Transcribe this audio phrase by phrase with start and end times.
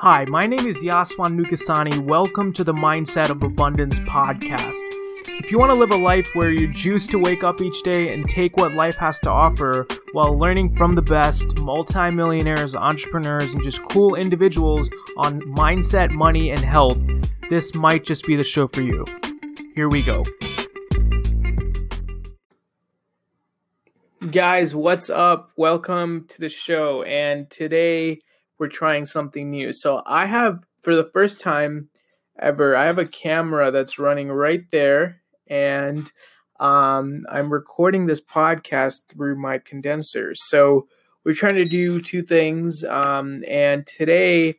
[0.00, 2.00] Hi, my name is Yaswan Nukasani.
[2.00, 4.82] Welcome to the Mindset of Abundance podcast.
[5.40, 8.12] If you want to live a life where you're juiced to wake up each day
[8.12, 13.62] and take what life has to offer while learning from the best multimillionaires, entrepreneurs, and
[13.62, 16.98] just cool individuals on mindset, money, and health,
[17.48, 19.02] this might just be the show for you.
[19.74, 20.24] Here we go.
[24.30, 25.52] Guys, what's up?
[25.56, 27.02] Welcome to the show.
[27.04, 28.20] And today
[28.58, 29.72] we're trying something new.
[29.72, 31.88] So I have, for the first time
[32.38, 35.20] ever, I have a camera that's running right there.
[35.48, 36.10] And
[36.58, 40.34] um, I'm recording this podcast through my condenser.
[40.34, 40.88] So
[41.24, 42.84] we're trying to do two things.
[42.84, 44.54] Um, and today's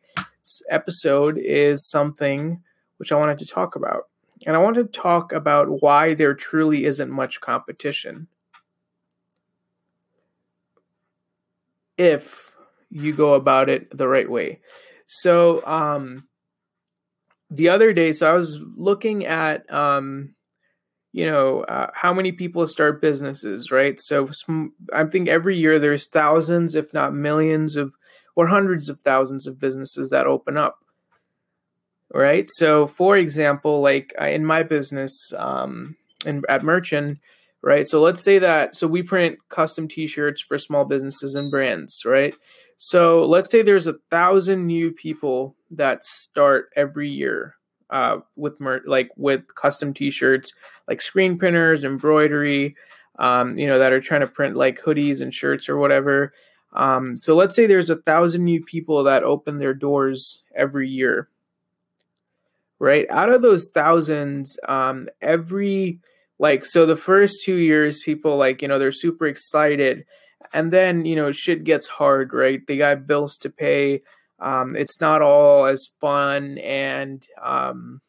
[0.70, 2.62] episode is something
[2.98, 4.08] which I wanted to talk about.
[4.46, 8.28] And I want to talk about why there truly isn't much competition.
[11.96, 12.54] If
[12.90, 14.60] you go about it the right way.
[15.06, 16.28] So, um,
[17.50, 20.34] the other day, so I was looking at, um,
[21.12, 23.98] you know, uh, how many people start businesses, right?
[23.98, 24.28] So
[24.92, 27.94] I think every year there's thousands, if not millions of,
[28.36, 30.84] or hundreds of thousands of businesses that open up
[32.12, 32.46] right?
[32.50, 35.96] So, for example, like in my business, um,
[36.48, 37.18] at Merchant,
[37.62, 37.88] right?
[37.88, 42.34] So let's say that so we print custom T-shirts for small businesses and brands, right?
[42.76, 47.56] So let's say there's a thousand new people that start every year
[47.90, 50.52] uh, with mer- like with custom T-shirts,
[50.86, 52.76] like screen printers, embroidery,
[53.18, 56.32] um, you know, that are trying to print like hoodies and shirts or whatever.
[56.74, 61.28] Um, so let's say there's a thousand new people that open their doors every year
[62.78, 63.06] right?
[63.10, 66.00] Out of those thousands, um, every
[66.38, 70.04] like so the first two years, people like you know they're super excited,
[70.52, 72.60] and then you know shit gets hard, right?
[72.66, 74.02] They got bills to pay.
[74.38, 78.00] Um, it's not all as fun and um,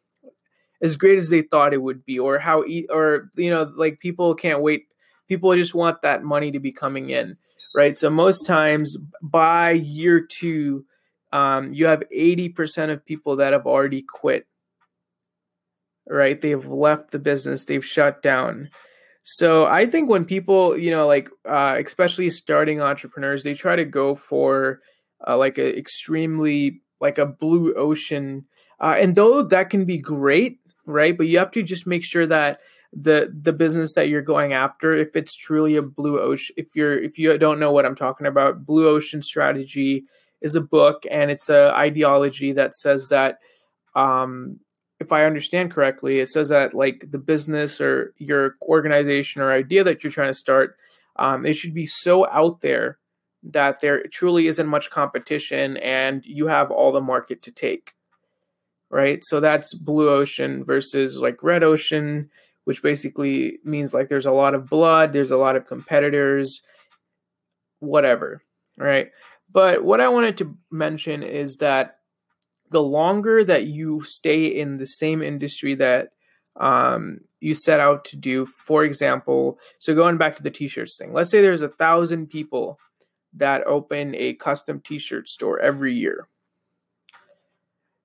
[0.79, 3.99] as great as they thought it would be, or how e- or you know like
[3.99, 4.85] people can't wait.
[5.27, 7.37] People just want that money to be coming in,
[7.75, 7.97] right?
[7.97, 10.85] So most times by year two,
[11.31, 14.47] um, you have 80% of people that have already quit
[16.09, 16.39] right?
[16.39, 18.69] They've left the business, they've shut down.
[19.23, 23.85] So I think when people, you know, like uh, especially starting entrepreneurs, they try to
[23.85, 24.81] go for
[25.27, 28.45] uh, like a extremely like a blue ocean,
[28.79, 31.17] uh, and though that can be great, right?
[31.17, 32.59] But you have to just make sure that
[32.91, 36.97] the the business that you're going after, if it's truly a blue ocean, if you're
[36.97, 40.05] if you don't know what I'm talking about, Blue Ocean Strategy
[40.41, 43.39] is a book and it's a ideology that says that
[43.95, 44.59] um,
[44.99, 49.83] if I understand correctly, it says that like the business or your organization or idea
[49.83, 50.77] that you're trying to start,
[51.15, 52.99] um, it should be so out there
[53.43, 57.93] that there truly isn't much competition and you have all the market to take.
[58.91, 59.23] Right.
[59.23, 62.29] So that's blue ocean versus like red ocean,
[62.65, 66.61] which basically means like there's a lot of blood, there's a lot of competitors,
[67.79, 68.41] whatever.
[68.77, 69.11] Right.
[69.51, 71.98] But what I wanted to mention is that
[72.69, 76.09] the longer that you stay in the same industry that
[76.55, 81.13] um, you set out to do, for example, so going back to the t-shirts thing,
[81.13, 82.79] let's say there's a thousand people
[83.33, 86.27] that open a custom t-shirt store every year.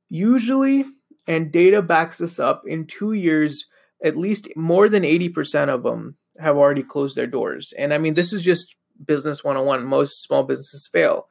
[0.08, 0.84] Usually,
[1.26, 3.66] and data backs this up, in two years,
[4.02, 7.72] at least more than 80% of them have already closed their doors.
[7.76, 9.84] And I mean, this is just business 101.
[9.84, 11.28] Most small businesses fail,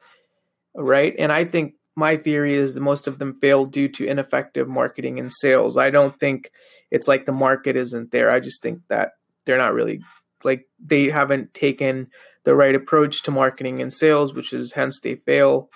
[0.75, 1.15] right?
[1.17, 5.19] And I think my theory is that most of them fail due to ineffective marketing
[5.19, 5.77] and sales.
[5.77, 6.51] I don't think
[6.89, 8.31] it's like the market isn't there.
[8.31, 9.11] I just think that
[9.45, 10.01] they're not really
[10.43, 12.07] like they haven't taken
[12.43, 15.69] the right approach to marketing and sales, which is hence they fail.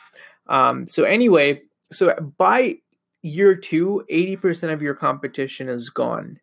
[0.48, 1.62] Um, so anyway,
[1.92, 2.78] so by
[3.22, 6.40] year two, 80% of your competition is gone.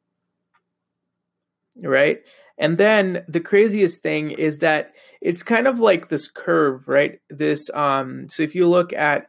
[1.83, 2.21] Right?
[2.57, 7.21] And then the craziest thing is that it's kind of like this curve, right?
[7.29, 9.27] This um so if you look at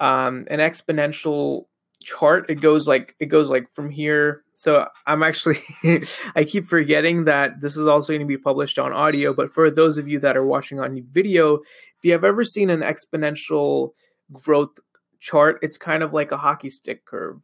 [0.00, 1.66] um, an exponential
[2.02, 2.46] chart.
[2.48, 4.42] It goes like it goes like from here.
[4.56, 5.58] So i'm actually
[6.36, 9.68] i keep forgetting that this is also going to be published on audio but for
[9.68, 13.94] those of you that are watching on video if you have ever seen an exponential
[14.32, 14.78] growth
[15.18, 17.40] chart it's kind of like a hockey stick curve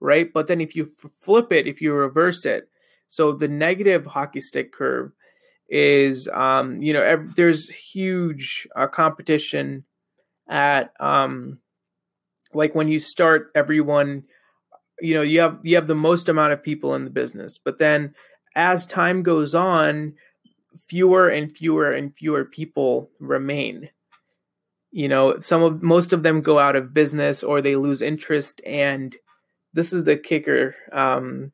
[0.00, 0.32] right?
[0.32, 2.68] But then if you flip it if you reverse it
[3.08, 5.12] so the negative hockey stick curve
[5.68, 9.84] is um you know ev- there's huge uh, competition
[10.48, 11.58] at um
[12.54, 14.24] like when you start everyone
[15.00, 17.78] you know you have you have the most amount of people in the business but
[17.78, 18.14] then
[18.54, 20.14] as time goes on
[20.88, 23.90] fewer and fewer and fewer people remain
[24.90, 28.60] you know, some of most of them go out of business or they lose interest.
[28.64, 29.14] And
[29.72, 30.74] this is the kicker.
[30.92, 31.52] Um,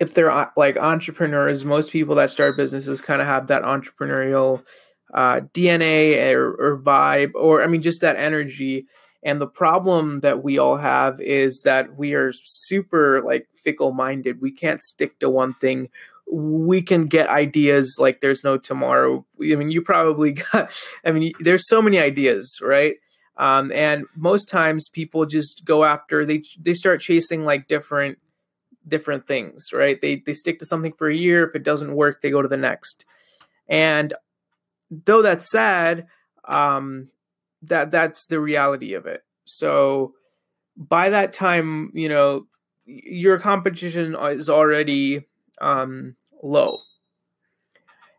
[0.00, 4.64] if they're uh, like entrepreneurs, most people that start businesses kind of have that entrepreneurial
[5.14, 8.86] uh, DNA or, or vibe, or I mean, just that energy.
[9.22, 14.40] And the problem that we all have is that we are super like fickle minded.
[14.40, 15.88] We can't stick to one thing.
[16.30, 19.24] We can get ideas like there's no tomorrow.
[19.40, 20.70] I mean, you probably got,
[21.04, 22.96] I mean, there's so many ideas, right?
[23.36, 28.18] Um, and most times people just go after, they, they start chasing like different,
[28.88, 30.00] different things, right?
[30.00, 31.46] They, they stick to something for a year.
[31.46, 33.04] If it doesn't work, they go to the next.
[33.68, 34.14] And
[34.90, 36.06] though that's sad,
[36.44, 37.08] um,
[37.62, 39.24] that that's the reality of it.
[39.44, 40.14] So
[40.76, 42.46] by that time, you know,
[42.84, 45.26] your competition is already
[45.60, 46.78] um, low.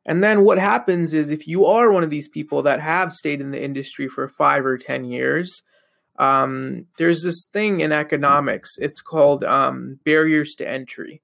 [0.05, 3.41] And then what happens is if you are one of these people that have stayed
[3.41, 5.63] in the industry for five or 10 years,
[6.17, 8.77] um, there's this thing in economics.
[8.77, 11.21] It's called um, barriers to entry,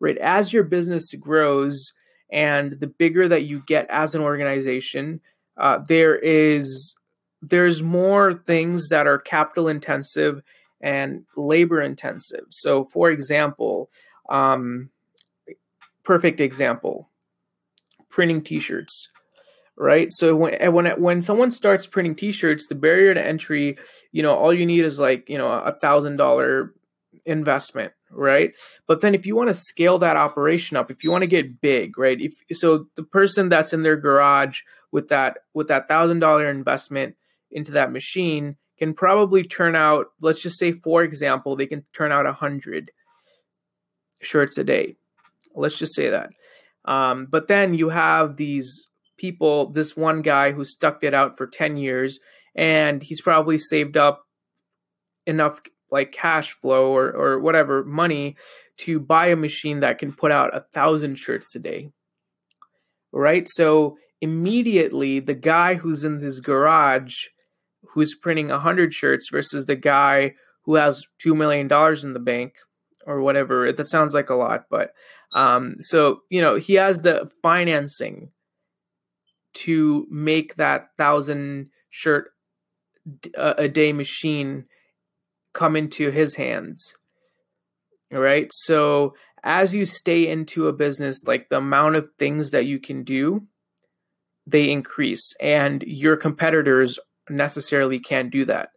[0.00, 0.16] right?
[0.18, 1.92] As your business grows
[2.32, 5.20] and the bigger that you get as an organization,
[5.58, 6.96] uh, there is
[7.42, 10.42] there's more things that are capital intensive
[10.80, 12.46] and labor intensive.
[12.48, 13.90] So, for example,
[14.30, 14.90] um,
[16.04, 17.10] perfect example,
[18.08, 19.08] printing T-shirts,
[19.76, 20.10] right?
[20.12, 23.76] So when when when someone starts printing T-shirts, the barrier to entry,
[24.10, 26.72] you know, all you need is like you know a thousand dollar
[27.26, 28.52] investment right?
[28.86, 31.60] But then if you want to scale that operation up if you want to get
[31.60, 32.20] big right?
[32.20, 34.60] If so the person that's in their garage
[34.90, 37.16] with that with that thousand dollar investment
[37.50, 42.12] into that machine can probably turn out let's just say for example they can turn
[42.12, 42.90] out a hundred
[44.22, 44.96] shirts a day.
[45.54, 46.30] Let's just say that.
[46.84, 48.86] Um, but then you have these
[49.18, 52.18] people this one guy who stuck it out for 10 years
[52.54, 54.26] and he's probably saved up
[55.26, 55.60] enough
[55.92, 58.34] like cash flow or, or whatever money
[58.78, 61.90] to buy a machine that can put out a thousand shirts a day
[63.12, 63.46] right?
[63.48, 67.26] So immediately the guy who's in his garage
[67.94, 70.34] who's printing 100 shirts versus the guy
[70.64, 71.66] who has $2 million
[72.02, 72.54] in the bank
[73.04, 74.92] or whatever that sounds like a lot but
[75.34, 78.30] um, so you know he has the financing
[79.54, 82.30] to make that thousand shirt
[83.34, 84.66] a day machine
[85.52, 86.94] come into his hands.
[88.12, 88.50] All right.
[88.52, 93.02] So as you stay into a business, like the amount of things that you can
[93.04, 93.46] do,
[94.46, 98.70] they increase, and your competitors necessarily can't do that.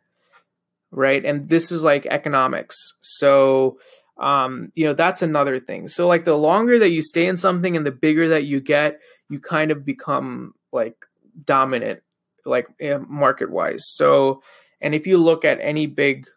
[0.91, 1.25] Right.
[1.25, 2.75] And this is like economics.
[3.01, 3.79] So,
[4.17, 5.87] um, you know, that's another thing.
[5.87, 8.99] So, like, the longer that you stay in something and the bigger that you get,
[9.29, 10.95] you kind of become like
[11.43, 12.01] dominant,
[12.45, 13.83] like eh, market wise.
[13.87, 14.41] So,
[14.79, 16.27] and if you look at any big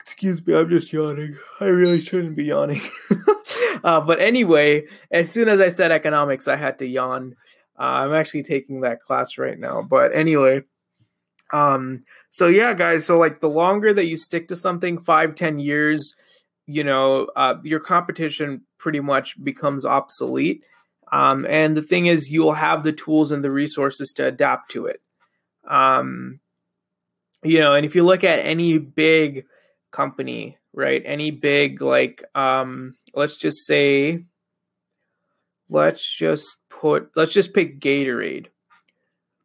[0.00, 1.36] Excuse me, I'm just yawning.
[1.60, 2.80] I really shouldn't be yawning.
[3.84, 7.36] uh, but anyway, as soon as I said economics, I had to yawn.
[7.78, 9.82] Uh, I'm actually taking that class right now.
[9.82, 10.62] But anyway,
[11.52, 12.00] um,
[12.30, 13.06] so yeah, guys.
[13.06, 16.14] So like, the longer that you stick to something, five, ten years,
[16.66, 20.64] you know, uh, your competition pretty much becomes obsolete.
[21.12, 24.70] Um, and the thing is, you will have the tools and the resources to adapt
[24.72, 25.00] to it.
[25.66, 26.40] Um,
[27.42, 29.44] you know, and if you look at any big
[29.90, 31.02] company, right?
[31.04, 34.24] Any big like um let's just say
[35.68, 38.46] let's just put let's just pick Gatorade.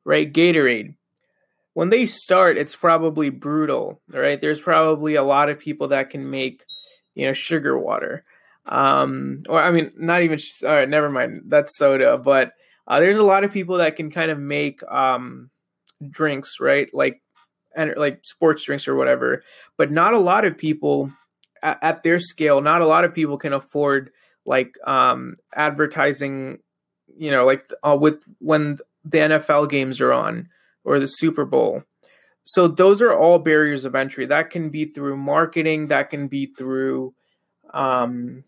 [0.05, 0.31] Right?
[0.31, 0.95] Gatorade.
[1.73, 4.39] When they start, it's probably brutal, right?
[4.39, 6.63] There's probably a lot of people that can make,
[7.15, 8.25] you know, sugar water.
[8.65, 11.43] Um or I mean, not even all right, never mind.
[11.45, 12.53] That's soda, but
[12.85, 15.49] uh, there's a lot of people that can kind of make um
[16.09, 16.93] drinks, right?
[16.93, 17.21] Like
[17.75, 19.43] and like sports drinks or whatever.
[19.77, 21.11] But not a lot of people
[21.61, 24.11] at, at their scale, not a lot of people can afford
[24.45, 26.59] like um, advertising.
[27.15, 30.49] You know, like uh, with when the NFL games are on
[30.83, 31.83] or the Super Bowl.
[32.45, 34.25] So those are all barriers of entry.
[34.25, 35.87] That can be through marketing.
[35.87, 37.13] That can be through
[37.73, 38.43] um,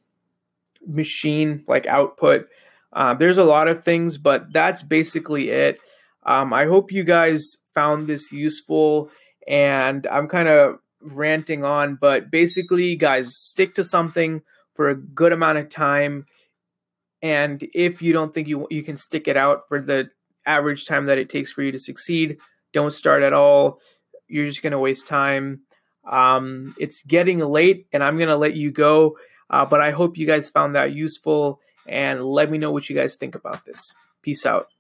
[0.86, 2.48] machine like output.
[2.92, 5.80] Uh, there's a lot of things, but that's basically it.
[6.24, 9.12] Um, I hope you guys found this useful
[9.48, 14.42] and I'm kind of ranting on, but basically, guys, stick to something
[14.74, 16.26] for a good amount of time.
[17.22, 20.10] And if you don't think you you can stick it out for the
[20.46, 22.38] average time that it takes for you to succeed,
[22.74, 23.80] don't start at all.
[24.28, 25.62] You're just going to waste time.
[26.10, 29.18] Um, it's getting late, and I'm going to let you go.
[29.50, 32.96] Uh, but I hope you guys found that useful, and let me know what you
[32.96, 33.94] guys think about this.
[34.22, 34.75] Peace out.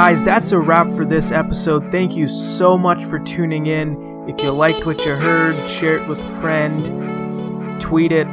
[0.00, 1.92] Guys, that's a wrap for this episode.
[1.92, 4.24] Thank you so much for tuning in.
[4.26, 8.26] If you liked what you heard, share it with a friend, tweet it,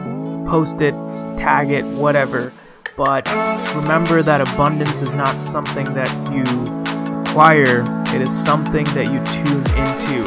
[0.47, 0.93] post it,
[1.37, 2.53] tag it, whatever.
[2.95, 3.27] But
[3.75, 6.43] remember that abundance is not something that you
[7.23, 7.83] acquire,
[8.15, 10.23] it is something that you tune into.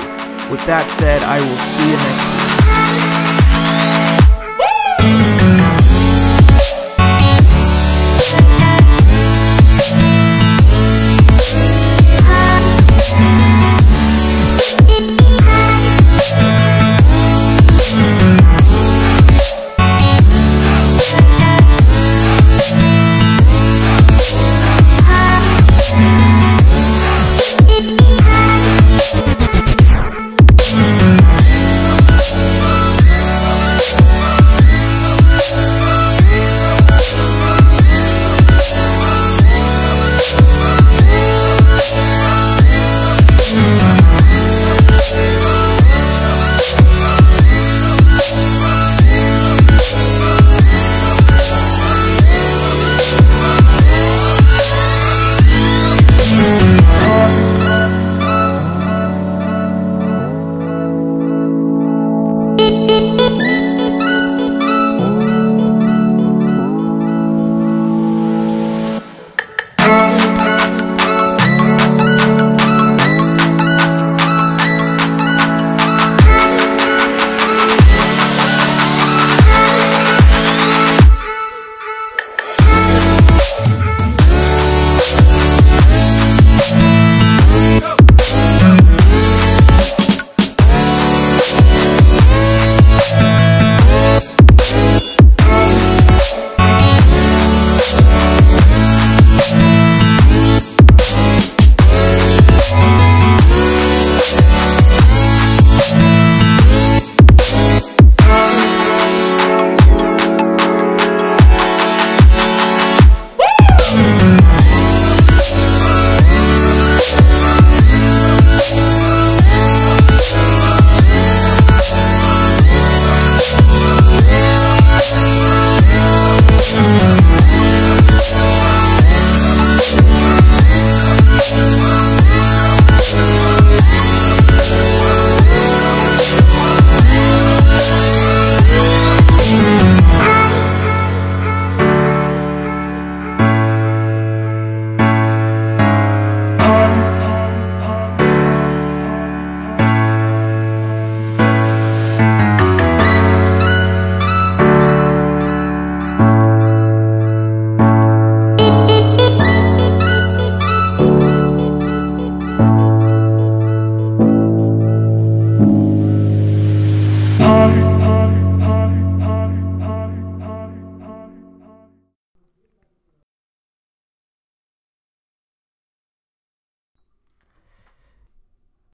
[0.51, 2.40] With that said, I will see you next week.